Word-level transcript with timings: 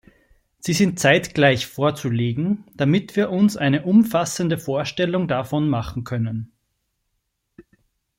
Sie 0.57 0.73
sind 0.73 0.97
zeitgleich 0.99 1.67
vorzulegen, 1.67 2.63
damit 2.73 3.15
wir 3.15 3.29
uns 3.29 3.55
eine 3.55 3.83
umfassende 3.83 4.57
Vorstellung 4.57 5.27
davon 5.27 5.69
machen 5.69 6.05
können. 6.05 6.51